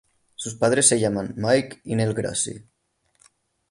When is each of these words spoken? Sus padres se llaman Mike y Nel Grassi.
Sus 0.33 0.55
padres 0.55 0.87
se 0.87 0.99
llaman 0.99 1.35
Mike 1.37 1.81
y 1.83 1.93
Nel 1.95 2.15
Grassi. 2.15 2.67